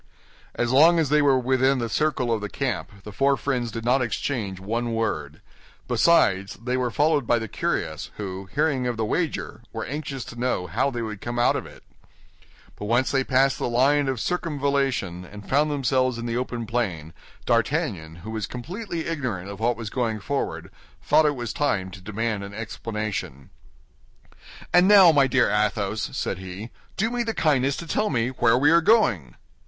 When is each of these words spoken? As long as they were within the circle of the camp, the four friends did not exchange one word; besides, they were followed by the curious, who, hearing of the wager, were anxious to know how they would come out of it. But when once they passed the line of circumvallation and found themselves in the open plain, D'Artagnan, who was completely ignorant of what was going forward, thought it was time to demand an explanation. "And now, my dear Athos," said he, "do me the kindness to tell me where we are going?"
As 0.55 0.71
long 0.71 0.97
as 0.97 1.09
they 1.09 1.21
were 1.21 1.37
within 1.37 1.77
the 1.77 1.87
circle 1.87 2.31
of 2.33 2.41
the 2.41 2.49
camp, 2.49 3.03
the 3.03 3.11
four 3.11 3.37
friends 3.37 3.69
did 3.69 3.85
not 3.85 4.01
exchange 4.01 4.59
one 4.59 4.95
word; 4.95 5.41
besides, 5.87 6.55
they 6.55 6.75
were 6.75 6.89
followed 6.89 7.27
by 7.27 7.37
the 7.37 7.47
curious, 7.47 8.09
who, 8.17 8.49
hearing 8.55 8.87
of 8.87 8.97
the 8.97 9.05
wager, 9.05 9.61
were 9.71 9.85
anxious 9.85 10.25
to 10.25 10.39
know 10.39 10.65
how 10.65 10.89
they 10.89 11.03
would 11.03 11.21
come 11.21 11.37
out 11.37 11.55
of 11.55 11.67
it. 11.67 11.83
But 12.75 12.85
when 12.85 12.89
once 13.01 13.11
they 13.11 13.23
passed 13.23 13.59
the 13.59 13.69
line 13.69 14.07
of 14.07 14.19
circumvallation 14.19 15.23
and 15.23 15.47
found 15.47 15.69
themselves 15.69 16.17
in 16.17 16.25
the 16.25 16.35
open 16.35 16.65
plain, 16.65 17.13
D'Artagnan, 17.45 18.21
who 18.25 18.31
was 18.31 18.47
completely 18.47 19.05
ignorant 19.05 19.51
of 19.51 19.59
what 19.59 19.77
was 19.77 19.91
going 19.91 20.19
forward, 20.19 20.71
thought 21.03 21.27
it 21.27 21.35
was 21.35 21.53
time 21.53 21.91
to 21.91 22.01
demand 22.01 22.43
an 22.43 22.55
explanation. 22.55 23.51
"And 24.73 24.87
now, 24.87 25.11
my 25.11 25.27
dear 25.27 25.51
Athos," 25.51 26.17
said 26.17 26.39
he, 26.39 26.71
"do 26.97 27.11
me 27.11 27.21
the 27.21 27.35
kindness 27.35 27.77
to 27.77 27.85
tell 27.85 28.09
me 28.09 28.29
where 28.29 28.57
we 28.57 28.71
are 28.71 28.81
going?" 28.81 29.35